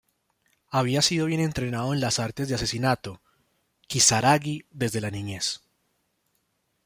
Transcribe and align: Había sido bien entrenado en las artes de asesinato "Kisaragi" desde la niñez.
Había 0.71 1.03
sido 1.03 1.27
bien 1.27 1.39
entrenado 1.39 1.93
en 1.93 2.01
las 2.01 2.17
artes 2.17 2.49
de 2.49 2.55
asesinato 2.55 3.21
"Kisaragi" 3.87 4.65
desde 4.71 4.99
la 4.99 5.11
niñez. 5.11 5.61